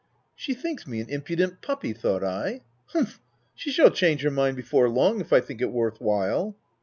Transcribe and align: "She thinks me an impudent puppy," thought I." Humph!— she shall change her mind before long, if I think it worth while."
"She 0.35 0.55
thinks 0.55 0.87
me 0.87 0.99
an 0.99 1.11
impudent 1.11 1.61
puppy," 1.61 1.93
thought 1.93 2.23
I." 2.23 2.61
Humph!— 2.87 3.21
she 3.55 3.69
shall 3.69 3.91
change 3.91 4.23
her 4.23 4.31
mind 4.31 4.55
before 4.55 4.89
long, 4.89 5.21
if 5.21 5.31
I 5.31 5.41
think 5.41 5.61
it 5.61 5.69
worth 5.71 6.01
while." 6.01 6.55